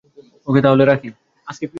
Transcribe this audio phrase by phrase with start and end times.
[0.47, 1.09] ওকে তাহলে রাখি।